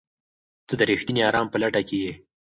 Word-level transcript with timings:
ته 0.67 0.73
د 0.79 0.81
رښتیني 0.91 1.21
ارام 1.29 1.47
په 1.51 1.57
لټه 1.63 1.81
کې 1.87 1.97
یې؟ 2.03 2.11